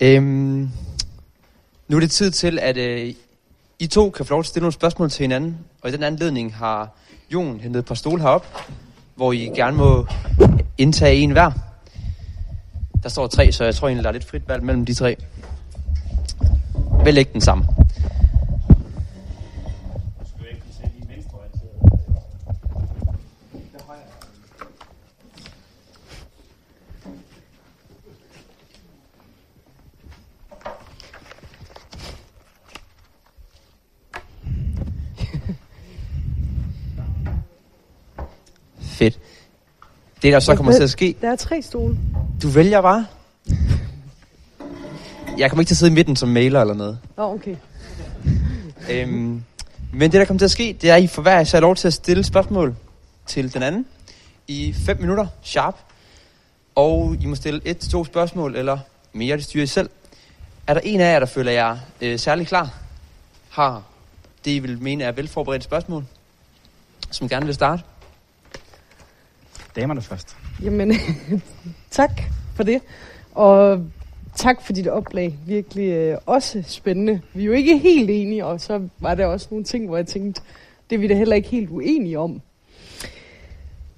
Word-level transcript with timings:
Øhm, 0.00 0.70
nu 1.88 1.96
er 1.96 2.00
det 2.00 2.10
tid 2.10 2.30
til, 2.30 2.58
at 2.58 2.76
øh, 2.76 3.14
I 3.78 3.86
to 3.86 4.10
kan 4.10 4.26
få 4.26 4.32
lov 4.32 4.42
til 4.42 4.46
at 4.46 4.50
stille 4.50 4.62
nogle 4.62 4.72
spørgsmål 4.72 5.10
til 5.10 5.22
hinanden. 5.22 5.58
Og 5.82 5.88
i 5.88 5.92
den 5.92 6.02
anledning 6.02 6.54
har 6.54 6.96
Jon 7.32 7.60
hentet 7.60 7.80
et 7.80 7.84
par 7.84 7.94
stole 7.94 8.22
herop, 8.22 8.46
hvor 9.14 9.32
I 9.32 9.36
gerne 9.36 9.76
må 9.76 10.06
indtage 10.78 11.16
en 11.16 11.30
hver. 11.30 11.50
Der 13.02 13.08
står 13.08 13.26
tre, 13.26 13.52
så 13.52 13.64
jeg 13.64 13.74
tror 13.74 13.88
egentlig, 13.88 14.04
der 14.04 14.08
er 14.08 14.12
lidt 14.12 14.24
frit 14.24 14.48
valg 14.48 14.62
mellem 14.62 14.86
de 14.86 14.94
tre. 14.94 15.16
Vælg 17.04 17.18
ikke 17.18 17.32
den 17.32 17.40
samme. 17.40 17.64
Det 40.22 40.32
der 40.32 40.40
så 40.40 40.56
kommer 40.56 40.72
til 40.72 40.82
at 40.82 40.90
ske, 40.90 41.16
Der 41.20 41.30
er 41.32 41.36
tre 41.36 41.62
stole. 41.62 41.98
du 42.42 42.48
vælger 42.48 42.80
bare. 42.80 43.06
Jeg 45.38 45.50
kommer 45.50 45.60
ikke 45.62 45.68
til 45.68 45.74
at 45.74 45.78
sidde 45.78 45.92
i 45.92 45.94
midten 45.94 46.16
som 46.16 46.28
mailer 46.28 46.60
eller 46.60 46.74
noget. 46.74 46.98
Nå, 47.16 47.22
oh, 47.24 47.34
okay. 47.34 47.56
Øhm, 48.90 49.42
men 49.92 50.12
det, 50.12 50.20
der 50.20 50.24
kommer 50.24 50.38
til 50.38 50.44
at 50.44 50.50
ske, 50.50 50.76
det 50.82 50.90
er, 50.90 50.94
at 50.94 51.02
I 51.02 51.06
får 51.06 51.22
hver 51.22 51.40
især 51.40 51.60
lov 51.60 51.76
til 51.76 51.86
at 51.88 51.94
stille 51.94 52.24
spørgsmål 52.24 52.74
til 53.26 53.54
den 53.54 53.62
anden 53.62 53.86
i 54.48 54.72
5 54.86 55.00
minutter 55.00 55.26
sharp. 55.42 55.76
Og 56.74 57.16
I 57.20 57.26
må 57.26 57.34
stille 57.34 57.60
et 57.64 57.78
til 57.78 57.90
to 57.90 58.04
spørgsmål, 58.04 58.56
eller 58.56 58.78
mere, 59.12 59.36
det 59.36 59.44
styrer 59.44 59.64
I 59.64 59.66
selv. 59.66 59.90
Er 60.66 60.74
der 60.74 60.80
en 60.84 61.00
af 61.00 61.12
jer, 61.12 61.18
der 61.18 61.26
føler 61.26 61.52
jer 61.52 61.76
øh, 62.00 62.18
særlig 62.18 62.46
klar? 62.46 62.74
Har 63.48 63.82
det, 64.44 64.50
I 64.50 64.58
vil 64.58 64.82
mene 64.82 65.04
er 65.04 65.12
velforberedt 65.12 65.64
spørgsmål? 65.64 66.04
Som 67.10 67.28
gerne 67.28 67.46
vil 67.46 67.54
starte? 67.54 67.82
Damerne 69.78 70.02
først. 70.02 70.36
Jamen, 70.62 70.92
tak 71.90 72.10
for 72.56 72.62
det. 72.62 72.82
Og 73.34 73.84
tak 74.36 74.62
for 74.62 74.72
dit 74.72 74.88
oplag. 74.88 75.38
Virkelig 75.46 75.88
øh, 75.88 76.18
også 76.26 76.62
spændende. 76.66 77.20
Vi 77.34 77.42
er 77.42 77.46
jo 77.46 77.52
ikke 77.52 77.78
helt 77.78 78.10
enige, 78.10 78.44
og 78.44 78.60
så 78.60 78.88
var 78.98 79.14
der 79.14 79.26
også 79.26 79.48
nogle 79.50 79.64
ting, 79.64 79.86
hvor 79.86 79.96
jeg 79.96 80.06
tænkte, 80.06 80.42
det 80.90 80.96
er 80.96 81.00
vi 81.00 81.08
da 81.08 81.14
heller 81.14 81.36
ikke 81.36 81.48
helt 81.48 81.70
uenige 81.70 82.18
om. 82.18 82.40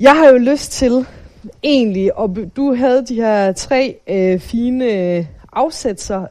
Jeg 0.00 0.16
har 0.16 0.28
jo 0.28 0.38
lyst 0.38 0.72
til 0.72 1.06
egentlig, 1.62 2.18
og 2.18 2.36
du 2.56 2.74
havde 2.74 3.06
de 3.06 3.14
her 3.14 3.52
tre 3.52 3.96
øh, 4.06 4.40
fine 4.40 4.84
øh, 4.84 5.24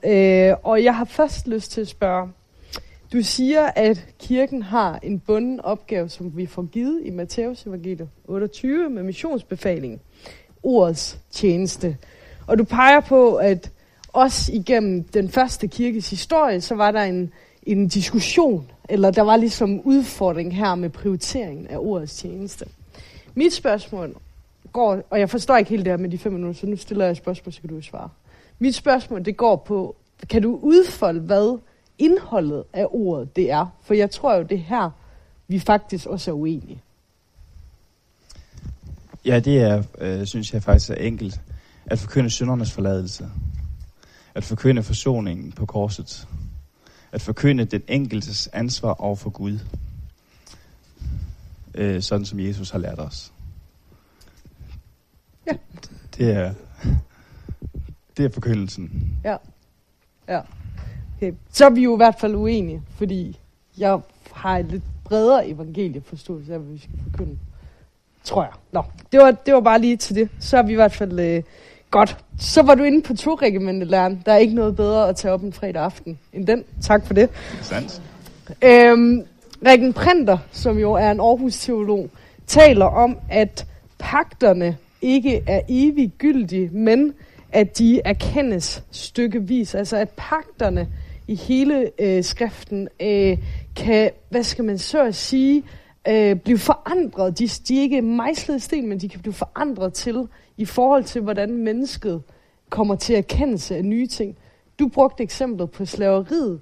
øh, 0.05 0.55
og 0.63 0.83
jeg 0.83 0.95
har 0.95 1.05
først 1.05 1.47
lyst 1.47 1.71
til 1.71 1.81
at 1.81 1.87
spørge, 1.87 2.29
du 3.13 3.21
siger, 3.23 3.65
at 3.75 4.07
kirken 4.19 4.61
har 4.61 4.99
en 5.03 5.19
bunden 5.19 5.59
opgave, 5.59 6.09
som 6.09 6.37
vi 6.37 6.45
får 6.45 6.63
givet 6.63 7.01
i 7.05 7.09
Matteus 7.09 7.65
evangeliet 7.65 8.09
28 8.25 8.89
med 8.89 9.03
missionsbefalingen, 9.03 9.99
Ordets 10.63 11.19
tjeneste. 11.31 11.97
Og 12.47 12.57
du 12.57 12.63
peger 12.63 12.99
på, 12.99 13.35
at 13.35 13.71
også 14.13 14.51
igennem 14.53 15.03
den 15.03 15.29
første 15.29 15.67
kirkes 15.67 16.09
historie, 16.09 16.61
så 16.61 16.75
var 16.75 16.91
der 16.91 17.01
en, 17.01 17.33
en 17.63 17.87
diskussion, 17.87 18.71
eller 18.89 19.11
der 19.11 19.21
var 19.21 19.37
ligesom 19.37 19.81
udfordring 19.83 20.55
her 20.55 20.75
med 20.75 20.89
prioriteringen 20.89 21.67
af 21.67 21.77
ordets 21.77 22.15
tjeneste. 22.15 22.65
Mit 23.35 23.53
spørgsmål 23.53 24.15
går, 24.71 25.01
og 25.09 25.19
jeg 25.19 25.29
forstår 25.29 25.57
ikke 25.57 25.69
helt 25.69 25.85
det 25.85 25.91
her 25.91 25.97
med 25.97 26.09
de 26.09 26.17
fem 26.17 26.33
minutter, 26.33 26.59
så 26.59 26.67
nu 26.67 26.75
stiller 26.75 27.05
jeg 27.05 27.11
et 27.11 27.17
spørgsmål, 27.17 27.53
så 27.53 27.61
kan 27.61 27.69
du 27.69 27.81
svare. 27.81 28.09
Mit 28.59 28.75
spørgsmål, 28.75 29.25
det 29.25 29.37
går 29.37 29.55
på, 29.55 29.95
kan 30.29 30.41
du 30.41 30.59
udfolde, 30.61 31.19
hvad 31.19 31.59
indholdet 31.99 32.63
af 32.73 32.87
ordet 32.89 33.35
det 33.35 33.51
er? 33.51 33.65
For 33.81 33.93
jeg 33.93 34.11
tror 34.11 34.35
jo, 34.35 34.43
det 34.43 34.59
her, 34.59 34.89
vi 35.47 35.59
faktisk 35.59 36.05
også 36.05 36.31
er 36.31 36.35
uenige. 36.35 36.81
Ja, 39.25 39.39
det 39.39 39.61
er, 39.61 39.83
øh, 39.97 40.25
synes 40.25 40.53
jeg 40.53 40.63
faktisk 40.63 40.89
er 40.89 40.95
enkelt. 40.95 41.41
At 41.85 41.99
forkynde 41.99 42.29
syndernes 42.29 42.71
forladelse. 42.71 43.29
At 44.35 44.43
forkynde 44.43 44.83
forsoningen 44.83 45.51
på 45.51 45.65
korset. 45.65 46.27
At 47.11 47.21
forkynde 47.21 47.65
den 47.65 47.81
enkeltes 47.87 48.49
ansvar 48.53 48.93
over 48.93 49.15
for 49.15 49.29
Gud. 49.29 49.59
Øh, 51.75 52.01
sådan 52.01 52.25
som 52.25 52.39
Jesus 52.39 52.69
har 52.69 52.79
lært 52.79 52.99
os. 52.99 53.33
Ja. 55.47 55.53
Det 56.17 56.31
er, 56.31 56.53
det 58.17 58.25
er 58.25 58.29
forkyndelsen. 58.29 59.17
Ja. 59.23 59.37
Ja. 60.27 60.41
Okay. 61.19 61.33
Så 61.51 61.65
er 61.65 61.69
vi 61.69 61.81
jo 61.81 61.93
i 61.93 61.97
hvert 61.97 62.15
fald 62.19 62.35
uenige, 62.35 62.81
fordi 62.97 63.39
jeg 63.77 63.99
har 64.31 64.57
et 64.57 64.65
lidt 64.65 64.83
bredere 65.03 65.47
evangelieforståelse 65.49 66.53
af, 66.53 66.59
hvad 66.59 66.73
vi 66.73 66.79
skal 66.79 66.93
forkynde. 67.11 67.37
Tror 68.23 68.43
jeg. 68.43 68.51
Nå, 68.71 68.83
det 69.11 69.19
var, 69.19 69.31
det 69.31 69.53
var 69.53 69.59
bare 69.59 69.81
lige 69.81 69.97
til 69.97 70.15
det. 70.15 70.29
Så 70.39 70.57
er 70.57 70.61
vi 70.61 70.71
i 70.71 70.75
hvert 70.75 70.91
fald 70.91 71.19
øh, 71.19 71.43
godt. 71.91 72.17
Så 72.39 72.61
var 72.61 72.75
du 72.75 72.83
inde 72.83 73.01
på 73.01 73.13
to 73.13 73.37
læren. 73.41 74.23
Der 74.25 74.31
er 74.33 74.37
ikke 74.37 74.53
noget 74.53 74.75
bedre 74.75 75.09
at 75.09 75.15
tage 75.15 75.33
op 75.33 75.43
en 75.43 75.53
fredag 75.53 75.83
aften 75.83 76.19
end 76.33 76.47
den. 76.47 76.63
Tak 76.81 77.05
for 77.05 77.13
det. 77.13 77.29
Sandt? 77.61 78.01
Øhm, 78.61 79.23
Rikken 79.65 79.93
Printer, 79.93 80.37
som 80.51 80.77
jo 80.77 80.93
er 80.93 81.11
en 81.11 81.19
Aarhus-teolog, 81.19 82.09
taler 82.47 82.85
om, 82.85 83.17
at 83.29 83.65
pagterne 83.97 84.77
ikke 85.01 85.43
er 85.47 85.61
evigt 85.67 86.17
gyldige, 86.17 86.69
men 86.69 87.13
at 87.51 87.77
de 87.77 88.01
erkendes 88.05 88.83
stykkevis. 88.91 89.75
Altså 89.75 89.97
at 89.97 90.09
pagterne 90.09 90.87
i 91.29 91.35
hele 91.35 91.91
øh, 91.99 92.23
skriften 92.23 92.87
øh, 93.01 93.37
kan, 93.75 94.11
hvad 94.29 94.43
skal 94.43 94.63
man 94.63 94.77
så 94.77 95.05
at 95.05 95.15
sige, 95.15 95.63
øh, 96.07 96.35
blive 96.35 96.57
forandret. 96.57 97.39
De, 97.39 97.47
de 97.47 97.77
er 97.77 97.81
ikke 97.81 98.01
mejslet 98.01 98.55
i 98.55 98.59
sten, 98.59 98.89
men 98.89 98.99
de 98.99 99.09
kan 99.09 99.19
blive 99.19 99.33
forandret 99.33 99.93
til 99.93 100.27
i 100.57 100.65
forhold 100.65 101.03
til, 101.03 101.21
hvordan 101.21 101.57
mennesket 101.57 102.21
kommer 102.69 102.95
til 102.95 103.15
erkendelse 103.15 103.75
af 103.75 103.85
nye 103.85 104.07
ting. 104.07 104.37
Du 104.79 104.87
brugte 104.87 105.23
eksemplet 105.23 105.71
på 105.71 105.85
slaveriet, 105.85 106.59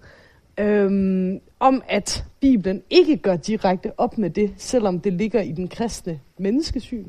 øhm, 0.58 1.40
om 1.60 1.84
at 1.88 2.26
Bibelen 2.40 2.84
ikke 2.90 3.18
gør 3.18 3.36
direkte 3.36 3.92
op 3.98 4.18
med 4.18 4.30
det, 4.30 4.54
selvom 4.58 5.00
det 5.00 5.14
ligger 5.14 5.42
i 5.42 5.52
den 5.52 5.68
kristne 5.68 6.20
menneskesyn. 6.38 7.06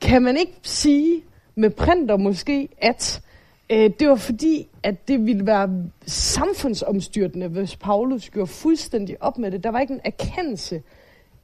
Kan 0.00 0.22
man 0.22 0.36
ikke 0.36 0.58
sige 0.62 1.22
med 1.54 1.70
printer 1.70 2.16
måske, 2.16 2.68
at 2.78 3.22
øh, 3.70 3.90
det 4.00 4.08
var 4.08 4.14
fordi, 4.14 4.68
at 4.82 5.08
det 5.08 5.26
ville 5.26 5.46
være 5.46 5.70
samfundsomstyrtende, 6.06 7.48
hvis 7.48 7.76
Paulus 7.76 8.30
gjorde 8.30 8.46
fuldstændig 8.46 9.22
op 9.22 9.38
med 9.38 9.50
det. 9.50 9.64
Der 9.64 9.70
var 9.70 9.80
ikke 9.80 9.94
en 9.94 10.00
erkendelse 10.04 10.82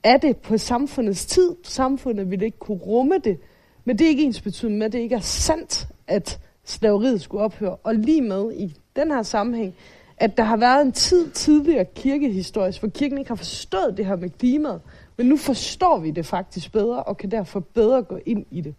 af 0.05 0.21
det 0.21 0.37
på 0.37 0.59
samfundets 0.59 1.27
tid. 1.27 1.57
Samfundet 1.65 2.31
ville 2.31 2.45
ikke 2.45 2.59
kunne 2.59 2.79
rumme 2.79 3.19
det. 3.25 3.39
Men 3.85 3.99
det 3.99 4.05
er 4.05 4.09
ikke 4.09 4.23
ens 4.23 4.41
betydning 4.41 4.79
med, 4.79 4.87
at 4.87 4.93
det 4.93 4.99
ikke 4.99 5.15
er 5.15 5.21
sandt, 5.21 5.89
at 6.07 6.41
slaveriet 6.65 7.21
skulle 7.21 7.45
ophøre. 7.45 7.77
Og 7.77 7.95
lige 7.95 8.23
med 8.23 8.53
i 8.53 8.75
den 8.97 9.11
her 9.11 9.23
sammenhæng, 9.23 9.75
at 10.17 10.37
der 10.37 10.43
har 10.43 10.57
været 10.57 10.83
en 10.83 10.93
tid 10.93 11.31
tidligere 11.31 11.85
kirkehistorisk, 11.85 12.81
hvor 12.81 12.89
kirken 12.89 13.19
ikke 13.19 13.31
har 13.31 13.37
forstået 13.37 13.95
det 13.97 14.07
her 14.07 14.17
med 14.17 14.31
klimaet, 14.31 14.81
men 15.17 15.27
nu 15.27 15.37
forstår 15.37 15.99
vi 15.99 16.11
det 16.11 16.27
faktisk 16.27 16.73
bedre, 16.73 17.03
og 17.03 17.17
kan 17.17 17.31
derfor 17.31 17.61
bedre 17.61 18.03
gå 18.03 18.19
ind 18.27 18.47
i 18.51 18.61
det. 18.61 18.75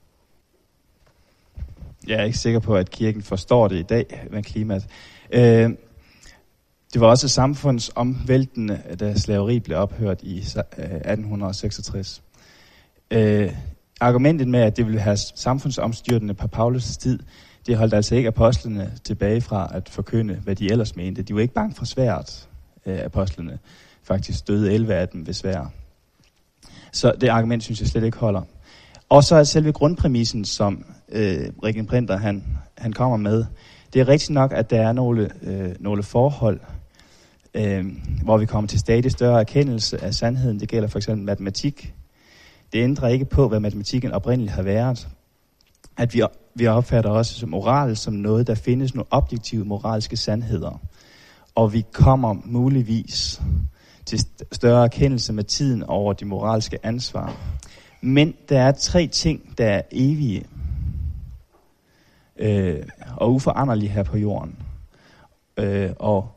Jeg 2.08 2.20
er 2.20 2.24
ikke 2.24 2.38
sikker 2.38 2.60
på, 2.60 2.76
at 2.76 2.92
kirken 2.92 3.22
forstår 3.22 3.68
det 3.68 3.80
i 3.80 3.84
dag 3.84 4.28
med 4.32 4.44
klimaet. 4.44 4.86
Øh, 5.32 5.70
det 6.94 7.02
var 7.02 7.08
også 7.08 7.28
samfundsomvæltende, 7.28 8.82
da 9.00 9.10
øh, 9.10 9.16
slaveri 9.16 9.60
blev 9.60 9.78
ophørt 9.78 10.22
i 10.22 10.36
øh, 10.38 10.86
1866. 10.86 12.24
Øh, 13.12 13.56
argumentet 14.00 14.48
med, 14.48 14.60
at 14.60 14.78
det 14.78 14.86
ville 14.86 15.00
have 15.00 15.18
samfundsomstyrtende 15.18 16.34
på 16.34 16.48
Paulus' 16.56 16.98
tid, 17.00 17.20
det 17.68 17.78
holdt 17.78 17.94
altså 17.94 18.16
ikke 18.16 18.28
apostlene 18.28 18.92
tilbage 19.04 19.42
fra 19.42 19.72
at 19.74 19.90
forkynde, 19.90 20.34
hvad 20.34 20.56
de 20.56 20.72
ellers 20.72 20.96
mente. 20.96 21.22
De 21.24 21.36
var 21.36 21.42
ikke 21.42 21.54
bange 21.54 21.76
for 21.76 21.86
svært, 21.86 22.50
øh, 22.86 23.00
apostlene. 23.06 23.60
Faktisk 24.04 24.48
døde 24.48 24.74
11 24.74 24.94
af 24.94 25.10
dem 25.10 25.28
ved 25.28 25.34
svær. 25.34 25.72
Så 26.92 27.14
det 27.22 27.30
argument 27.30 27.64
synes 27.64 27.80
jeg 27.80 27.88
slet 27.88 28.04
ikke 28.04 28.18
holder. 28.18 28.42
Og 29.10 29.24
så 29.24 29.36
er 29.36 29.44
selve 29.44 29.72
grundpræmissen, 29.72 30.46
som 30.46 30.86
øh, 31.14 31.50
Rikken 31.64 31.86
Printer 31.86 32.18
han, 32.18 32.44
han 32.78 32.94
kommer 32.94 33.18
med, 33.18 33.46
det 33.94 34.02
er 34.02 34.08
rigtigt 34.08 34.30
nok, 34.30 34.54
at 34.54 34.70
der 34.70 34.82
er 34.82 34.92
nogle, 34.92 35.30
øh, 35.42 35.76
nogle 35.80 36.04
forhold, 36.04 36.60
øh, 37.54 37.86
hvor 38.24 38.38
vi 38.38 38.46
kommer 38.46 38.68
til 38.68 38.80
stadig 38.80 39.12
større 39.12 39.40
erkendelse 39.40 40.04
af 40.04 40.14
sandheden. 40.14 40.60
Det 40.60 40.70
gælder 40.70 40.88
for 40.88 41.00
eksempel 41.00 41.26
matematik. 41.26 41.94
Det 42.74 42.84
ændrer 42.84 43.08
ikke 43.08 43.26
på, 43.26 43.48
hvad 43.48 43.60
matematikken 43.60 44.12
oprindeligt 44.12 44.52
har 44.52 44.64
været. 44.64 45.08
At 45.98 46.14
vi, 46.14 46.24
vi 46.56 46.68
opfatter 46.68 47.10
også 47.10 47.34
som 47.34 47.50
moral 47.50 47.98
som 47.98 48.14
noget, 48.14 48.48
der 48.48 48.56
findes 48.56 48.96
nogle 48.96 49.08
objektive 49.12 49.66
moralske 49.66 50.18
sandheder. 50.18 50.82
Og 51.56 51.74
vi 51.74 51.86
kommer 51.92 52.36
muligvis 52.46 53.42
til 54.06 54.26
større 54.52 54.84
erkendelse 54.84 55.34
med 55.34 55.44
tiden 55.44 55.84
over 55.84 56.14
de 56.14 56.26
moralske 56.26 56.86
ansvar. 56.86 57.36
Men 58.02 58.34
der 58.50 58.62
er 58.62 58.72
tre 58.72 59.08
ting, 59.08 59.58
der 59.58 59.66
er 59.66 59.82
evige 59.92 60.46
øh, 62.38 62.84
og 63.18 63.34
uforanderlig 63.34 63.92
her 63.92 64.04
på 64.04 64.18
jorden. 64.18 64.56
Øh, 65.58 65.92
og 66.00 66.28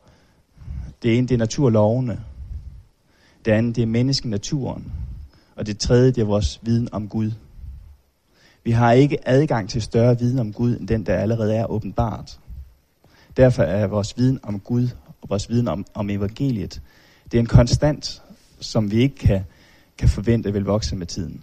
det 1.03 1.19
ene, 1.19 1.29
det 1.29 1.35
er 1.35 1.39
naturlovene. 1.39 2.21
Det 3.45 3.51
andet, 3.53 3.77
det 3.77 3.83
er 3.83 3.87
menneskenaturen. 3.87 4.93
Og 5.57 5.67
det 5.67 5.79
tredje, 5.79 6.07
det 6.07 6.19
er 6.19 6.25
vores 6.25 6.61
viden 6.63 6.89
om 6.93 7.09
Gud. 7.09 7.31
Vi 8.65 8.71
har 8.71 8.93
ikke 8.93 9.29
adgang 9.29 9.71
til 9.71 9.83
større 9.83 10.19
viden 10.19 10.39
om 10.39 10.53
Gud, 10.53 10.77
end 10.77 10.89
den, 10.89 11.07
der 11.07 11.15
allerede 11.15 11.55
er 11.55 11.71
åbenbart. 11.71 12.39
Derfor 13.37 13.63
er 13.63 13.87
vores 13.87 14.19
viden 14.19 14.41
om 14.43 14.61
Gud 14.61 14.89
og 15.23 15.29
vores 15.29 15.51
viden 15.51 15.69
om, 15.69 15.87
om 15.95 16.11
evangeliet, 16.11 16.83
det 17.33 17.39
er 17.39 17.41
en 17.41 17.47
konstant, 17.47 18.23
som 18.61 18.91
vi 18.91 18.97
ikke 18.97 19.17
kan, 19.17 19.45
kan 19.99 20.09
forvente 20.09 20.53
vil 20.53 20.65
vokse 20.65 20.97
med 20.97 21.07
tiden. 21.07 21.41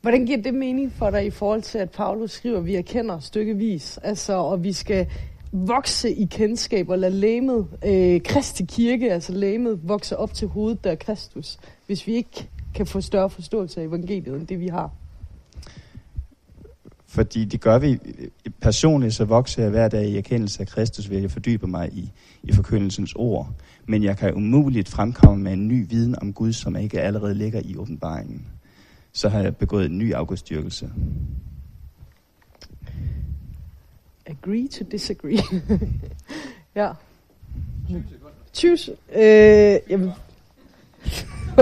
Hvordan 0.00 0.26
giver 0.26 0.42
det 0.42 0.54
mening 0.54 0.92
for 0.92 1.10
dig 1.10 1.26
i 1.26 1.30
forhold 1.30 1.62
til, 1.62 1.78
at 1.78 1.90
Paulus 1.90 2.30
skriver, 2.30 2.58
at 2.58 2.66
vi 2.66 2.74
erkender 2.74 3.18
stykkevis, 3.18 3.98
altså, 4.02 4.32
og 4.32 4.64
vi 4.64 4.72
skal 4.72 5.06
vokse 5.52 6.10
i 6.10 6.24
kendskab 6.24 6.88
og 6.88 6.98
lade 6.98 7.14
læmet, 7.14 7.66
øh, 7.86 8.20
Kristi 8.20 8.64
kirke, 8.64 9.12
altså 9.12 9.32
læmet, 9.32 9.80
vokse 9.82 10.16
op 10.16 10.34
til 10.34 10.48
hovedet, 10.48 10.84
der 10.84 10.90
er 10.90 10.94
Kristus, 10.94 11.58
hvis 11.86 12.06
vi 12.06 12.12
ikke 12.12 12.48
kan 12.74 12.86
få 12.86 13.00
større 13.00 13.30
forståelse 13.30 13.80
af 13.80 13.84
evangeliet, 13.84 14.36
end 14.36 14.46
det 14.46 14.60
vi 14.60 14.68
har? 14.68 14.90
Fordi 17.06 17.44
det 17.44 17.60
gør 17.60 17.78
vi 17.78 17.98
personligt, 18.60 19.14
så 19.14 19.24
vokser 19.24 19.62
jeg 19.62 19.70
hver 19.70 19.88
dag 19.88 20.06
i 20.06 20.16
erkendelse 20.16 20.60
af 20.60 20.66
Kristus, 20.66 21.10
ved 21.10 21.18
jeg 21.18 21.30
fordybe 21.30 21.66
mig 21.66 21.92
i, 21.92 22.12
i 22.42 22.52
forkyndelsens 22.52 23.12
ord. 23.16 23.48
Men 23.86 24.02
jeg 24.02 24.16
kan 24.16 24.34
umuligt 24.34 24.88
fremkomme 24.88 25.44
med 25.44 25.52
en 25.52 25.68
ny 25.68 25.86
viden 25.88 26.16
om 26.22 26.32
Gud, 26.32 26.52
som 26.52 26.76
ikke 26.76 27.00
allerede 27.00 27.34
ligger 27.34 27.60
i 27.64 27.76
åbenbaringen. 27.76 28.46
Så 29.12 29.28
har 29.28 29.40
jeg 29.40 29.56
begået 29.56 29.86
en 29.86 29.98
ny 29.98 30.14
afgudstyrkelse. 30.14 30.90
Agree 34.26 34.68
to 34.68 34.84
disagree. 34.90 35.38
ja. 36.74 36.92
20 38.52 38.78
øh, 39.12 39.78
jamen. 39.90 40.10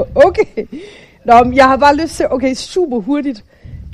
okay. 0.26 0.66
Nå, 1.24 1.44
men 1.44 1.54
jeg 1.54 1.64
har 1.64 1.76
bare 1.76 1.96
lyst 1.96 2.16
til, 2.16 2.26
okay, 2.30 2.54
super 2.54 3.00
hurtigt. 3.00 3.44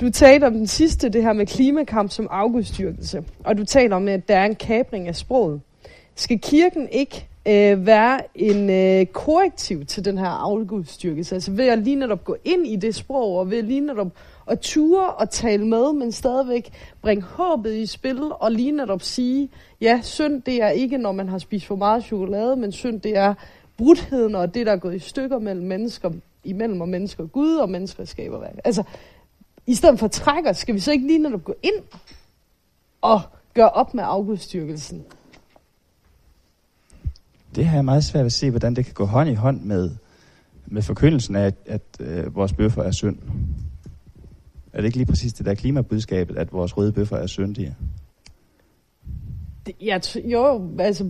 Du 0.01 0.09
talte 0.09 0.45
om 0.45 0.53
den 0.53 0.67
sidste, 0.67 1.09
det 1.09 1.23
her 1.23 1.33
med 1.33 1.45
klimakamp 1.45 2.11
som 2.11 2.27
afgudstyrkelse. 2.31 3.23
Og 3.43 3.57
du 3.57 3.65
taler 3.65 3.95
om, 3.95 4.07
at 4.07 4.27
der 4.27 4.37
er 4.37 4.45
en 4.45 4.55
kabring 4.55 5.07
af 5.07 5.15
sproget. 5.15 5.61
Skal 6.15 6.39
kirken 6.39 6.89
ikke 6.89 7.27
øh, 7.47 7.85
være 7.85 8.21
en 8.35 8.69
øh, 8.69 9.05
korrektiv 9.05 9.85
til 9.85 10.05
den 10.05 10.17
her 10.17 10.27
afgudstyrkelse? 10.27 11.35
Altså 11.35 11.51
ved 11.51 11.67
at 11.67 11.79
lige 11.79 11.95
netop 11.95 12.23
gå 12.23 12.37
ind 12.43 12.67
i 12.67 12.75
det 12.75 12.95
sprog, 12.95 13.37
og 13.37 13.51
ved 13.51 13.63
lige 13.63 13.79
netop 13.79 14.11
at 14.47 14.59
ture 14.59 15.09
og 15.09 15.29
tale 15.29 15.67
med, 15.67 15.93
men 15.93 16.11
stadigvæk 16.11 16.71
bringe 17.01 17.23
håbet 17.23 17.75
i 17.75 17.85
spil, 17.85 18.19
og 18.31 18.51
lige 18.51 18.71
netop 18.71 19.01
sige, 19.01 19.49
ja, 19.81 19.99
synd 20.03 20.41
det 20.41 20.61
er 20.61 20.69
ikke, 20.69 20.97
når 20.97 21.11
man 21.11 21.29
har 21.29 21.37
spist 21.37 21.65
for 21.65 21.75
meget 21.75 22.03
chokolade, 22.03 22.55
men 22.55 22.71
synd 22.71 23.01
det 23.01 23.17
er 23.17 23.33
brudheden 23.77 24.35
og 24.35 24.53
det, 24.53 24.65
der 24.65 24.71
er 24.71 24.77
gået 24.77 24.95
i 24.95 24.99
stykker 24.99 25.39
mellem 25.39 25.65
mennesker, 25.65 26.11
imellem 26.43 26.81
og 26.81 26.89
mennesker 26.89 27.23
og 27.23 27.31
Gud, 27.31 27.55
og 27.55 27.69
mennesker 27.69 28.05
skaber 28.05 28.39
værk. 28.39 28.55
Altså, 28.63 28.83
i 29.67 29.73
stedet 29.73 29.99
for 29.99 30.07
trækker, 30.07 30.53
skal 30.53 30.75
vi 30.75 30.79
så 30.79 30.91
ikke 30.91 31.07
lige 31.07 31.19
netop 31.19 31.43
gå 31.43 31.55
ind 31.63 31.83
og 33.01 33.21
gøre 33.53 33.69
op 33.69 33.93
med 33.93 34.03
afgudstyrkelsen? 34.07 35.05
Det 37.55 37.65
har 37.65 37.77
jeg 37.77 37.85
meget 37.85 38.03
svært 38.03 38.21
ved 38.21 38.25
at 38.25 38.33
se, 38.33 38.49
hvordan 38.49 38.75
det 38.75 38.85
kan 38.85 38.93
gå 38.93 39.05
hånd 39.05 39.29
i 39.29 39.33
hånd 39.33 39.61
med, 39.61 39.91
med 40.65 40.81
forkyndelsen 40.81 41.35
af, 41.35 41.45
at, 41.45 41.55
at 41.65 41.81
øh, 41.99 42.35
vores 42.35 42.53
bøffer 42.53 42.83
er 42.83 42.91
synd. 42.91 43.17
Er 44.73 44.77
det 44.77 44.85
ikke 44.85 44.97
lige 44.97 45.07
præcis 45.07 45.33
det 45.33 45.45
der 45.45 45.53
klimabudskabet, 45.53 46.37
at 46.37 46.53
vores 46.53 46.77
røde 46.77 46.91
bøffer 46.91 47.17
er 47.17 47.27
syndige? 47.27 47.75
Det, 49.65 49.75
ja, 49.81 49.99
jo, 50.25 50.69
altså, 50.79 51.03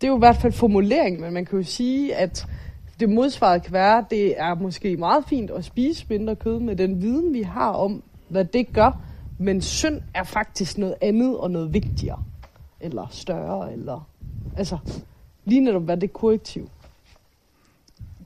det 0.00 0.06
er 0.06 0.08
jo 0.08 0.16
i 0.16 0.18
hvert 0.18 0.36
fald 0.36 0.52
formulering, 0.52 1.20
men 1.20 1.34
man 1.34 1.44
kan 1.44 1.58
jo 1.58 1.64
sige, 1.64 2.16
at 2.16 2.46
det 3.00 3.10
modsvaret 3.10 3.62
kan 3.62 3.72
være, 3.72 3.98
at 3.98 4.04
det 4.10 4.40
er 4.40 4.54
måske 4.54 4.96
meget 4.96 5.24
fint 5.28 5.50
at 5.50 5.64
spise 5.64 6.06
mindre 6.08 6.36
kød 6.36 6.60
med 6.60 6.76
den 6.76 7.02
viden, 7.02 7.34
vi 7.34 7.42
har 7.42 7.70
om, 7.70 8.02
hvad 8.28 8.44
det 8.44 8.72
gør, 8.72 9.00
men 9.38 9.60
synd 9.60 10.00
er 10.14 10.24
faktisk 10.24 10.78
noget 10.78 10.94
andet 11.00 11.36
og 11.38 11.50
noget 11.50 11.74
vigtigere, 11.74 12.22
eller 12.80 13.06
større, 13.10 13.72
eller 13.72 14.08
altså 14.56 14.78
lige 15.50 15.60
netop 15.60 15.88
være 15.88 15.96
det 15.96 16.12
korrektiv. 16.12 16.70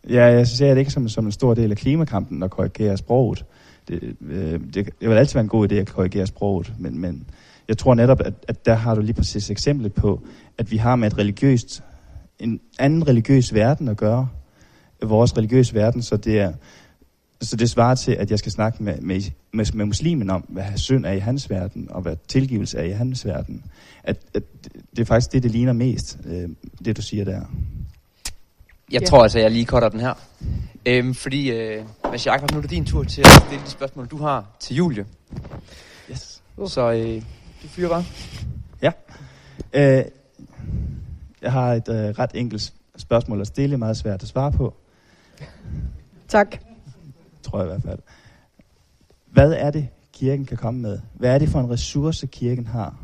Ja, 0.09 0.25
jeg 0.25 0.47
ser 0.47 0.71
det 0.71 0.79
ikke 0.79 0.91
som, 0.91 1.09
som 1.09 1.27
en 1.27 1.33
stor 1.33 1.55
del 1.55 1.71
af 1.71 1.77
klimakampen 1.77 2.43
at 2.43 2.51
korrigere 2.51 2.97
sproget. 2.97 3.45
Det, 3.89 4.17
øh, 4.21 4.61
det, 4.75 4.75
det 4.75 5.09
vil 5.09 5.17
altid 5.17 5.35
være 5.35 5.43
en 5.43 5.49
god 5.49 5.73
idé 5.73 5.75
at 5.75 5.93
korrigere 5.93 6.27
sproget, 6.27 6.73
men, 6.79 6.99
men 6.99 7.27
jeg 7.69 7.79
tror 7.79 7.95
netop, 7.95 8.21
at, 8.21 8.35
at 8.49 8.67
der 8.67 8.75
har 8.75 8.95
du 8.95 9.01
lige 9.01 9.15
præcis 9.15 9.51
eksemplet 9.51 9.93
på, 9.93 10.21
at 10.59 10.71
vi 10.71 10.77
har 10.77 10.97
med 10.97 11.07
et 11.07 11.19
religiøst, 11.19 11.83
en 12.39 12.61
anden 12.79 13.09
religiøs 13.09 13.55
verden 13.55 13.89
at 13.89 13.97
gøre, 13.97 14.29
vores 15.03 15.37
religiøse 15.37 15.75
verden, 15.75 16.03
så 16.03 16.17
det 16.17 16.41
er, 16.41 16.53
så 17.45 17.57
det 17.57 17.71
svarer 17.71 17.95
til, 17.95 18.13
at 18.13 18.31
jeg 18.31 18.39
skal 18.39 18.53
snakke 18.53 18.83
med, 18.83 19.01
med, 19.01 19.21
med, 19.53 19.67
med 19.75 19.85
muslimen 19.85 20.31
om, 20.31 20.45
hvad 20.49 20.65
synd 20.77 21.07
er 21.07 21.13
i 21.13 21.19
hans 21.19 21.51
verden, 21.51 21.89
og 21.91 22.03
hvad 22.03 22.17
tilgivelse 22.29 22.79
er 22.79 22.85
i 22.85 22.91
hans 22.91 23.27
verden. 23.27 23.65
At, 24.05 24.17
at 24.35 24.43
det 24.91 24.99
er 24.99 25.05
faktisk 25.05 25.33
det, 25.33 25.43
det 25.43 25.51
ligner 25.51 25.73
mest, 25.73 26.19
øh, 26.27 26.49
det 26.85 26.97
du 26.97 27.03
siger 27.03 27.25
der. 27.25 27.41
Jeg 28.93 29.01
ja. 29.01 29.07
tror 29.07 29.23
altså, 29.23 29.39
jeg 29.39 29.51
lige 29.51 29.65
cutter 29.65 29.89
den 29.89 30.01
her. 30.01 30.15
Øhm, 30.87 31.15
fordi, 31.15 31.51
øh, 31.51 31.85
Mads 32.05 32.27
Jakob, 32.27 32.51
nu 32.51 32.57
er 32.57 32.61
det 32.61 32.71
din 32.71 32.85
tur 32.85 33.05
til 33.05 33.21
at 33.21 33.29
stille 33.47 33.65
de 33.65 33.71
spørgsmål, 33.71 34.07
du 34.07 34.17
har 34.17 34.57
til 34.61 34.77
Julie. 34.77 35.07
Yes. 36.11 36.43
Uh. 36.57 36.69
Så 36.69 36.93
øh, 36.93 37.23
du 37.63 37.69
fyrer 37.69 37.89
bare. 37.89 38.05
Ja. 38.83 38.93
Øh, 39.73 40.05
jeg 41.43 41.53
har 41.53 41.73
et 41.73 41.89
øh, 41.89 41.95
ret 41.95 42.31
enkelt 42.35 42.73
spørgsmål 42.97 43.41
at 43.41 43.47
stille, 43.47 43.77
meget 43.77 43.97
svært 43.97 44.23
at 44.23 44.29
svare 44.29 44.53
på. 44.53 44.75
Tak. 46.29 46.57
Tror 47.45 47.59
jeg 47.59 47.67
i 47.67 47.71
hvert 47.71 47.83
fald. 47.83 47.99
Hvad 49.27 49.53
er 49.53 49.71
det, 49.71 49.89
kirken 50.13 50.47
kan 50.47 50.57
komme 50.57 50.81
med? 50.81 51.01
Hvad 51.15 51.35
er 51.35 51.39
det 51.39 51.49
for 51.49 51.61
en 51.61 51.71
ressource, 51.71 52.27
kirken 52.27 52.67
har? 52.67 52.99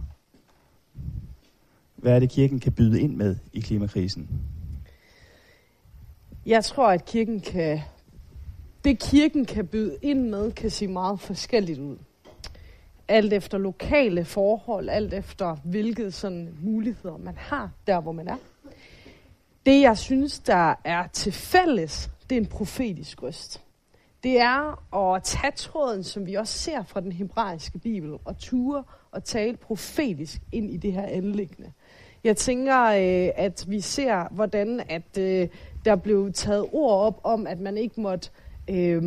Hvad 1.97 2.13
er 2.13 2.19
det, 2.19 2.31
kirken 2.31 2.61
kan 2.61 2.73
byde 2.73 3.01
ind 3.01 3.17
med 3.17 3.37
i 3.53 3.61
klimakrisen? 3.61 4.31
Jeg 6.47 6.65
tror, 6.65 6.89
at 6.89 7.05
kirken 7.05 7.41
kan... 7.41 7.81
Det 8.85 8.99
kirken 8.99 9.45
kan 9.45 9.67
byde 9.67 9.97
ind 10.03 10.29
med, 10.29 10.53
kan 10.53 10.71
se 10.71 10.87
meget 10.87 11.21
forskelligt 11.21 11.79
ud. 11.79 11.97
Alt 13.09 13.33
efter 13.33 13.59
lokale 13.59 14.25
forhold, 14.25 14.89
alt 14.89 15.15
efter 15.15 15.57
hvilke 15.65 16.13
sådan 16.13 16.55
muligheder 16.63 17.17
man 17.17 17.35
har, 17.37 17.71
der 17.87 18.01
hvor 18.01 18.13
man 18.13 18.29
er. 18.29 18.37
Det, 19.67 19.81
jeg 19.81 19.99
synes, 19.99 20.39
der 20.39 20.75
er 20.85 21.07
til 21.07 21.33
fælles, 21.33 22.11
det 22.31 22.37
er 22.37 22.41
en 22.41 22.47
profetisk 22.47 23.23
røst. 23.23 23.63
Det 24.23 24.41
er 24.41 24.95
at 24.97 25.23
tage 25.23 25.53
tråden, 25.57 26.05
som 26.05 26.27
vi 26.27 26.35
også 26.35 26.59
ser 26.59 26.83
fra 26.83 27.01
den 27.01 27.13
hebraiske 27.13 27.79
bibel, 27.79 28.13
og 28.25 28.39
ture 28.39 28.85
og 29.11 29.25
tale 29.25 29.57
profetisk 29.57 30.41
ind 30.53 30.71
i 30.71 30.77
det 30.77 30.93
her 30.93 31.07
anlæggende. 31.07 31.73
Jeg 32.25 32.37
tænker, 32.37 32.85
øh, 32.85 33.31
at 33.37 33.65
vi 33.69 33.81
ser, 33.81 34.29
hvordan 34.31 34.83
at 34.89 35.19
øh, 35.19 35.49
der 35.85 35.97
blev 35.97 36.33
taget 36.33 36.67
ord 36.73 37.07
op 37.07 37.21
om, 37.25 37.47
at 37.47 37.61
man 37.61 37.77
ikke 37.77 38.01
måtte 38.01 38.31
øh, 38.71 39.03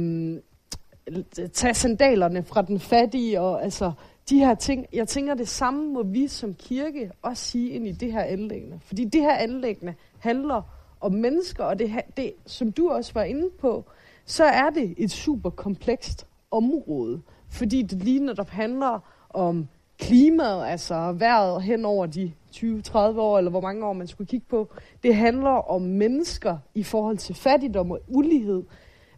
tage 1.53 1.73
sandalerne 1.73 2.43
fra 2.43 2.61
den 2.61 2.79
fattige, 2.79 3.41
og 3.41 3.63
altså 3.63 3.91
de 4.29 4.39
her 4.39 4.55
ting. 4.55 4.85
Jeg 4.93 5.07
tænker, 5.07 5.33
det 5.33 5.47
samme 5.47 5.93
må 5.93 6.03
vi 6.03 6.27
som 6.27 6.53
kirke 6.53 7.11
også 7.21 7.43
sige 7.43 7.69
ind 7.69 7.87
i 7.87 7.91
det 7.91 8.11
her 8.11 8.23
anlæggende. 8.23 8.79
Fordi 8.81 9.05
det 9.05 9.21
her 9.21 9.35
anlæggende 9.35 9.93
handler 10.19 10.61
om 11.01 11.11
mennesker, 11.11 11.63
og 11.63 11.79
det, 11.79 11.91
det, 12.17 12.33
som 12.45 12.71
du 12.71 12.89
også 12.89 13.13
var 13.13 13.23
inde 13.23 13.49
på, 13.59 13.85
så 14.25 14.43
er 14.43 14.69
det 14.69 14.93
et 14.97 15.11
super 15.11 15.49
komplekst 15.49 16.27
område, 16.51 17.21
fordi 17.49 17.81
det 17.81 18.03
lige 18.03 18.19
netop 18.19 18.49
handler 18.49 18.99
om 19.29 19.67
klimaet, 19.99 20.65
altså 20.65 21.11
vejret 21.11 21.63
hen 21.63 21.85
over 21.85 22.05
de 22.05 22.31
20-30 22.55 22.97
år, 22.97 23.37
eller 23.37 23.51
hvor 23.51 23.61
mange 23.61 23.85
år 23.85 23.93
man 23.93 24.07
skulle 24.07 24.27
kigge 24.27 24.45
på. 24.49 24.73
Det 25.03 25.15
handler 25.15 25.71
om 25.71 25.81
mennesker 25.81 26.57
i 26.75 26.83
forhold 26.83 27.17
til 27.17 27.35
fattigdom 27.35 27.91
og 27.91 27.99
ulighed. 28.07 28.63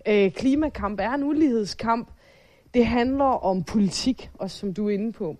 Øh, 0.07 0.31
klimakamp 0.31 0.99
er 0.99 1.09
en 1.09 1.23
ulighedskamp. 1.23 2.09
Det 2.73 2.85
handler 2.85 3.25
om 3.25 3.63
politik, 3.63 4.29
også 4.33 4.57
som 4.57 4.73
du 4.73 4.89
er 4.89 4.93
inde 4.93 5.11
på. 5.11 5.35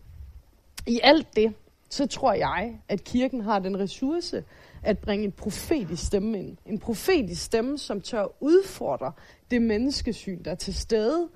I 0.88 1.00
alt 1.04 1.36
det, 1.36 1.54
så 1.90 2.08
tror 2.08 2.34
jeg, 2.34 2.80
at 2.90 3.04
kirken 3.04 3.42
har 3.42 3.60
den 3.60 3.80
ressource 3.80 4.44
at 4.86 5.00
bringe 5.00 5.26
en 5.26 5.32
profetisk 5.32 6.06
stemme 6.06 6.40
ind. 6.40 6.58
En 6.66 6.80
profetisk 6.80 7.44
stemme, 7.44 7.78
som 7.78 8.02
tør 8.02 8.26
udfordre 8.40 9.12
det 9.52 9.62
menneskesyn, 9.62 10.44
der 10.44 10.52
er 10.52 10.56
til 10.56 10.74
stede, 10.74 11.30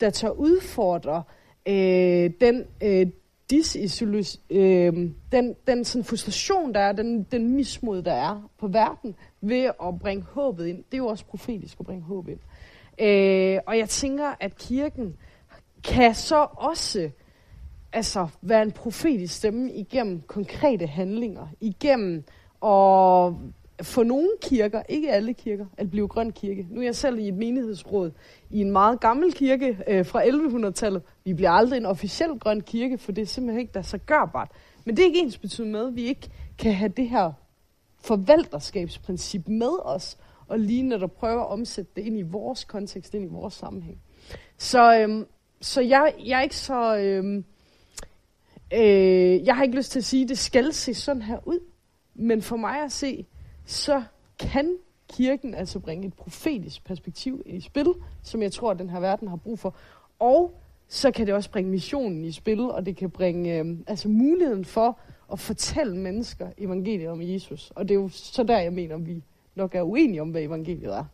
der 0.00 0.10
tør 0.10 0.30
udfordre 0.30 1.22
øh, 1.66 2.30
den 2.40 2.64
øh, 2.82 3.06
disisolus, 3.50 4.40
øh, 4.50 5.10
den, 5.32 5.54
den 5.66 5.84
sådan 5.84 6.04
frustration, 6.04 6.74
der 6.74 6.80
er, 6.80 6.92
den, 6.92 7.22
den 7.22 7.54
mismod, 7.54 8.02
der 8.02 8.12
er 8.12 8.50
på 8.58 8.68
verden, 8.68 9.14
ved 9.40 9.70
at 9.82 9.98
bringe 10.00 10.22
håbet 10.22 10.66
ind. 10.66 10.76
Det 10.76 10.94
er 10.94 10.98
jo 10.98 11.06
også 11.06 11.24
profetisk 11.24 11.80
at 11.80 11.86
bringe 11.86 12.02
håbet 12.02 12.32
ind. 12.32 12.40
Øh, 12.98 13.60
og 13.66 13.78
jeg 13.78 13.88
tænker, 13.88 14.34
at 14.40 14.56
kirken 14.58 15.16
kan 15.84 16.14
så 16.14 16.46
også 16.52 17.10
altså, 17.92 18.28
være 18.42 18.62
en 18.62 18.72
profetisk 18.72 19.36
stemme 19.36 19.72
igennem 19.72 20.20
konkrete 20.20 20.86
handlinger, 20.86 21.46
igennem 21.60 22.24
og 22.60 23.40
for 23.82 24.04
nogle 24.04 24.28
kirker, 24.42 24.82
ikke 24.88 25.12
alle 25.12 25.34
kirker, 25.34 25.66
at 25.76 25.90
blive 25.90 26.08
grøn 26.08 26.32
kirke. 26.32 26.66
Nu 26.70 26.80
er 26.80 26.84
jeg 26.84 26.96
selv 26.96 27.18
i 27.18 27.28
et 27.28 27.34
menighedsråd 27.34 28.10
i 28.50 28.60
en 28.60 28.70
meget 28.70 29.00
gammel 29.00 29.32
kirke 29.32 29.78
øh, 29.88 30.06
fra 30.06 30.22
1100-tallet. 30.22 31.02
Vi 31.24 31.34
bliver 31.34 31.50
aldrig 31.50 31.76
en 31.76 31.86
officiel 31.86 32.38
grøn 32.38 32.60
kirke, 32.60 32.98
for 32.98 33.12
det 33.12 33.22
er 33.22 33.26
simpelthen 33.26 33.60
ikke 33.60 33.74
der 33.74 33.82
så 33.82 33.98
gørbart. 33.98 34.50
Men 34.84 34.96
det 34.96 35.02
er 35.02 35.06
ikke 35.06 35.20
ens 35.20 35.38
betydende 35.38 35.72
med, 35.72 35.86
at 35.86 35.96
vi 35.96 36.02
ikke 36.02 36.30
kan 36.58 36.74
have 36.74 36.92
det 36.96 37.08
her 37.08 37.32
forvalterskabsprincip 38.00 39.48
med 39.48 39.84
os, 39.84 40.18
og 40.48 40.58
lige 40.58 40.82
når 40.82 40.98
der 40.98 41.06
prøver 41.06 41.40
at 41.40 41.48
omsætte 41.48 41.90
det 41.96 42.02
ind 42.02 42.18
i 42.18 42.22
vores 42.22 42.64
kontekst, 42.64 43.14
ind 43.14 43.24
i 43.24 43.28
vores 43.28 43.54
sammenhæng. 43.54 43.98
Så, 44.58 44.98
øhm, 44.98 45.26
så 45.60 45.80
jeg, 45.80 46.14
jeg 46.26 46.38
er 46.38 46.42
ikke 46.42 46.56
så... 46.56 46.96
Øhm, 46.96 47.44
øh, 48.72 49.46
jeg 49.46 49.56
har 49.56 49.62
ikke 49.62 49.76
lyst 49.76 49.92
til 49.92 49.98
at 49.98 50.04
sige, 50.04 50.22
at 50.22 50.28
det 50.28 50.38
skal 50.38 50.72
se 50.72 50.94
sådan 50.94 51.22
her 51.22 51.38
ud. 51.44 51.58
Men 52.18 52.42
for 52.42 52.56
mig 52.56 52.82
at 52.82 52.92
se, 52.92 53.26
så 53.64 54.02
kan 54.38 54.76
kirken 55.08 55.54
altså 55.54 55.78
bringe 55.78 56.06
et 56.06 56.14
profetisk 56.14 56.84
perspektiv 56.84 57.42
i 57.46 57.60
spil, 57.60 57.86
som 58.22 58.42
jeg 58.42 58.52
tror, 58.52 58.70
at 58.70 58.78
den 58.78 58.90
her 58.90 59.00
verden 59.00 59.28
har 59.28 59.36
brug 59.36 59.58
for. 59.58 59.74
Og 60.18 60.60
så 60.88 61.10
kan 61.10 61.26
det 61.26 61.34
også 61.34 61.50
bringe 61.50 61.70
missionen 61.70 62.24
i 62.24 62.32
spil, 62.32 62.60
og 62.60 62.86
det 62.86 62.96
kan 62.96 63.10
bringe 63.10 63.58
øh, 63.58 63.76
altså 63.86 64.08
muligheden 64.08 64.64
for 64.64 64.98
at 65.32 65.38
fortælle 65.38 65.96
mennesker 65.96 66.48
evangeliet 66.58 67.08
om 67.08 67.22
Jesus. 67.22 67.72
Og 67.74 67.88
det 67.88 67.94
er 67.94 68.00
jo 68.00 68.08
så 68.08 68.42
der, 68.42 68.58
jeg 68.58 68.72
mener, 68.72 68.96
vi 68.96 69.22
nok 69.54 69.74
er 69.74 69.82
uenige 69.82 70.22
om, 70.22 70.30
hvad 70.30 70.42
evangeliet 70.42 70.94
er. 70.94 71.04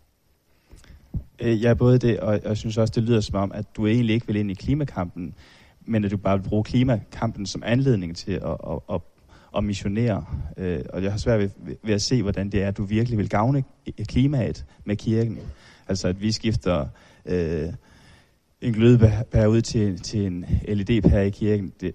Øh, 1.38 1.62
ja, 1.62 1.75
både 1.75 1.99
det, 1.99 2.21
og 2.21 2.40
jeg 2.44 2.56
synes 2.56 2.78
også, 2.78 2.92
det 2.97 3.02
lyder 3.02 3.21
som 3.21 3.35
om, 3.35 3.52
at 3.54 3.76
du 3.76 3.87
egentlig 3.87 4.14
ikke 4.14 4.26
vil 4.26 4.37
ind 4.37 4.50
i 4.50 4.54
klimakampen, 4.54 5.35
men 5.80 6.04
at 6.04 6.11
du 6.11 6.16
bare 6.16 6.38
vil 6.42 6.49
bruge 6.49 6.64
klimakampen 6.64 7.47
som 7.47 7.62
anledning 7.66 8.16
til 8.16 8.32
at, 8.32 8.56
at, 8.71 8.78
at, 8.92 9.00
og 9.52 9.64
missionere. 9.64 10.25
Øh, 10.56 10.80
og 10.92 11.02
jeg 11.02 11.11
har 11.11 11.18
svært 11.18 11.40
ved, 11.40 11.76
ved 11.85 11.94
at 11.94 12.02
se, 12.02 12.23
hvordan 12.23 12.50
det 12.50 12.62
er, 12.62 12.68
at 12.68 12.76
du 12.76 12.85
virkelig 12.85 13.18
vil 13.18 13.28
gavne 13.28 13.64
klimaet 14.09 14.64
med 14.85 14.97
kirken. 14.97 15.38
Altså, 15.88 16.09
at 16.09 16.21
vi 16.21 16.32
skifter 16.32 16.87
øh, 17.26 17.68
en 18.61 18.73
glødepære 18.73 19.50
ud 19.50 19.61
til, 19.61 19.99
til 19.99 20.26
en 20.26 20.44
LED-pære 20.68 21.26
i 21.26 21.30
kirken. 21.30 21.73
Det, 21.80 21.94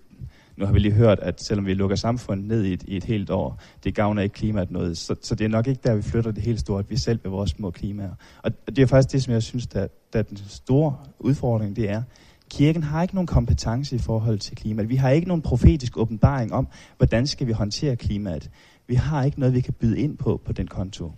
nu 0.57 0.65
har 0.65 0.73
vi 0.73 0.79
lige 0.79 0.93
hørt, 0.93 1.19
at 1.19 1.41
selvom 1.41 1.65
vi 1.65 1.73
lukker 1.73 1.95
samfundet 1.95 2.47
ned 2.47 2.63
i 2.63 2.73
et, 2.73 2.83
i 2.83 2.97
et 2.97 3.03
helt 3.03 3.29
år, 3.29 3.61
det 3.83 3.95
gavner 3.95 4.21
ikke 4.21 4.33
klimaet 4.33 4.71
noget. 4.71 4.97
Så, 4.97 5.15
så 5.21 5.35
det 5.35 5.45
er 5.45 5.49
nok 5.49 5.67
ikke 5.67 5.81
der, 5.83 5.95
vi 5.95 6.01
flytter 6.01 6.31
det 6.31 6.43
helt 6.43 6.59
store, 6.59 6.79
at 6.79 6.89
vi 6.89 6.97
selv 6.97 7.19
med 7.23 7.31
vores 7.31 7.49
små 7.49 7.71
klimaer. 7.71 8.13
Og 8.43 8.51
det 8.67 8.79
er 8.79 8.85
faktisk 8.85 9.11
det, 9.11 9.23
som 9.23 9.33
jeg 9.33 9.43
synes, 9.43 9.67
der, 9.67 9.87
der 10.13 10.19
er 10.19 10.23
den 10.23 10.37
store 10.37 10.97
udfordring, 11.19 11.75
det 11.75 11.89
er, 11.89 12.03
kirken 12.49 12.83
har 12.83 13.01
ikke 13.01 13.15
nogen 13.15 13.27
kompetence 13.27 13.95
i 13.95 13.99
forhold 13.99 14.39
til 14.39 14.55
klimaet. 14.55 14.89
Vi 14.89 14.95
har 14.95 15.09
ikke 15.09 15.27
nogen 15.27 15.41
profetisk 15.41 15.97
åbenbaring 15.97 16.53
om, 16.53 16.67
hvordan 16.97 17.27
skal 17.27 17.47
vi 17.47 17.51
håndtere 17.51 17.95
klimaet. 17.95 18.49
Vi 18.87 18.95
har 18.95 19.23
ikke 19.23 19.39
noget, 19.39 19.55
vi 19.55 19.61
kan 19.61 19.73
byde 19.73 19.99
ind 19.99 20.17
på 20.17 20.41
på 20.45 20.53
den 20.53 20.67
konto. 20.67 21.11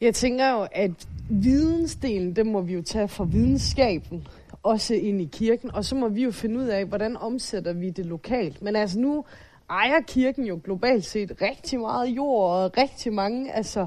Jeg 0.00 0.14
tænker 0.14 0.50
jo, 0.50 0.66
at 0.72 1.08
vidensdelen, 1.30 2.36
det 2.36 2.46
må 2.46 2.60
vi 2.60 2.72
jo 2.72 2.82
tage 2.82 3.08
fra 3.08 3.24
videnskaben 3.24 4.26
også 4.62 4.94
ind 4.94 5.20
i 5.20 5.28
kirken, 5.32 5.74
og 5.74 5.84
så 5.84 5.94
må 5.94 6.08
vi 6.08 6.22
jo 6.22 6.30
finde 6.30 6.58
ud 6.58 6.64
af, 6.64 6.84
hvordan 6.84 7.16
omsætter 7.16 7.72
vi 7.72 7.90
det 7.90 8.06
lokalt. 8.06 8.62
Men 8.62 8.76
altså 8.76 9.00
nu 9.00 9.24
ejer 9.70 10.00
kirken 10.00 10.44
jo 10.44 10.60
globalt 10.64 11.04
set 11.04 11.32
rigtig 11.42 11.80
meget 11.80 12.08
jord 12.08 12.50
og 12.50 12.78
rigtig 12.78 13.12
mange 13.12 13.52
altså, 13.52 13.86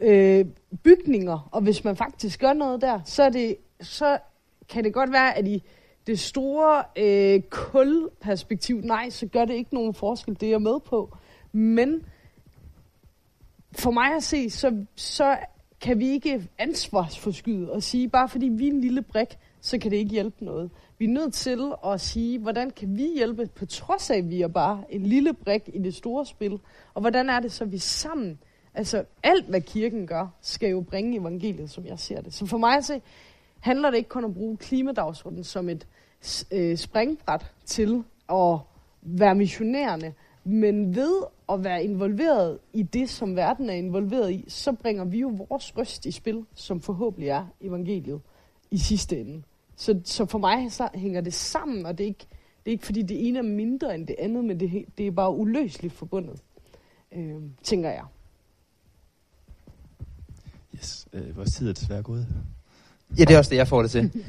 øh, 0.00 0.44
bygninger, 0.84 1.48
og 1.52 1.60
hvis 1.62 1.84
man 1.84 1.96
faktisk 1.96 2.40
gør 2.40 2.52
noget 2.52 2.80
der, 2.80 3.00
så, 3.04 3.22
er 3.22 3.30
det, 3.30 3.56
så 3.80 4.18
kan 4.70 4.84
det 4.84 4.94
godt 4.94 5.12
være, 5.12 5.38
at 5.38 5.48
i 5.48 5.62
det 6.06 6.18
store 6.18 6.82
øh, 6.96 7.42
kulperspektiv, 7.50 8.80
nej, 8.80 9.10
så 9.10 9.26
gør 9.26 9.44
det 9.44 9.54
ikke 9.54 9.74
nogen 9.74 9.94
forskel, 9.94 10.34
det 10.40 10.46
er 10.46 10.50
jeg 10.50 10.62
med 10.62 10.80
på. 10.80 11.16
Men 11.52 12.04
for 13.72 13.90
mig 13.90 14.16
at 14.16 14.22
se, 14.22 14.50
så, 14.50 14.84
så 14.94 15.36
kan 15.80 15.98
vi 15.98 16.08
ikke 16.08 16.48
ansvarsforskyde 16.58 17.72
og 17.72 17.82
sige, 17.82 18.08
bare 18.08 18.28
fordi 18.28 18.48
vi 18.48 18.68
er 18.68 18.72
en 18.72 18.80
lille 18.80 19.02
brik, 19.02 19.38
så 19.60 19.78
kan 19.78 19.90
det 19.90 19.96
ikke 19.96 20.10
hjælpe 20.10 20.44
noget. 20.44 20.70
Vi 20.98 21.04
er 21.04 21.08
nødt 21.08 21.34
til 21.34 21.72
at 21.86 22.00
sige, 22.00 22.38
hvordan 22.38 22.70
kan 22.70 22.96
vi 22.96 23.08
hjælpe, 23.16 23.46
på 23.46 23.66
trods 23.66 24.10
af, 24.10 24.16
at 24.16 24.30
vi 24.30 24.42
er 24.42 24.48
bare 24.48 24.84
en 24.90 25.06
lille 25.06 25.32
brik 25.32 25.62
i 25.74 25.78
det 25.78 25.94
store 25.94 26.26
spil. 26.26 26.58
Og 26.94 27.00
hvordan 27.00 27.30
er 27.30 27.40
det 27.40 27.52
så, 27.52 27.64
vi 27.64 27.78
sammen, 27.78 28.38
altså 28.74 29.04
alt 29.22 29.46
hvad 29.46 29.60
kirken 29.60 30.06
gør, 30.06 30.26
skal 30.40 30.70
jo 30.70 30.80
bringe 30.80 31.20
evangeliet, 31.20 31.70
som 31.70 31.86
jeg 31.86 31.98
ser 31.98 32.20
det. 32.20 32.34
Så 32.34 32.46
for 32.46 32.58
mig 32.58 32.76
at 32.76 32.84
se, 32.84 33.00
handler 33.60 33.90
det 33.90 33.96
ikke 33.96 34.08
kun 34.08 34.24
om 34.24 34.30
at 34.30 34.36
bruge 34.36 34.56
klimadagsordenen 34.56 35.44
som 35.44 35.68
et 35.68 35.86
øh, 36.52 36.76
springbræt 36.76 37.52
til 37.64 38.04
at 38.32 38.58
være 39.02 39.34
missionerende, 39.34 40.12
men 40.44 40.94
ved 40.94 41.22
at 41.48 41.64
være 41.64 41.84
involveret 41.84 42.58
i 42.72 42.82
det, 42.82 43.10
som 43.10 43.36
verden 43.36 43.70
er 43.70 43.74
involveret 43.74 44.32
i, 44.32 44.44
så 44.48 44.72
bringer 44.72 45.04
vi 45.04 45.18
jo 45.18 45.28
vores 45.28 45.76
røst 45.76 46.06
i 46.06 46.10
spil, 46.10 46.44
som 46.54 46.80
forhåbentlig 46.80 47.28
er 47.28 47.46
evangeliet 47.60 48.20
i 48.70 48.78
sidste 48.78 49.20
ende. 49.20 49.42
Så, 49.76 50.00
så 50.04 50.26
for 50.26 50.38
mig 50.38 50.72
så 50.72 50.88
hænger 50.94 51.20
det 51.20 51.34
sammen, 51.34 51.86
og 51.86 51.98
det 51.98 52.04
er 52.04 52.08
ikke, 52.08 52.26
det 52.64 52.66
er 52.66 52.70
ikke 52.70 52.86
fordi 52.86 53.02
det 53.02 53.28
ene 53.28 53.38
er 53.38 53.42
mindre 53.42 53.94
end 53.94 54.06
det 54.06 54.16
andet, 54.18 54.44
men 54.44 54.60
det, 54.60 54.84
det 54.98 55.06
er 55.06 55.10
bare 55.10 55.34
uløseligt 55.34 55.94
forbundet, 55.94 56.42
øh, 57.12 57.42
tænker 57.62 57.90
jeg. 57.90 58.04
Yes, 60.74 61.08
øh, 61.12 61.36
vores 61.36 61.52
tid 61.52 61.68
er 61.68 61.72
desværre 61.72 62.02
gået. 62.02 62.26
Ja, 63.18 63.24
det 63.24 63.34
er 63.34 63.38
også 63.38 63.50
det, 63.50 63.56
jeg 63.56 63.68
får 63.68 63.82
det 63.82 63.90
til. 63.90 64.10